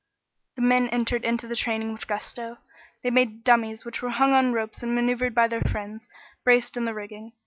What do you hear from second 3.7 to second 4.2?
which were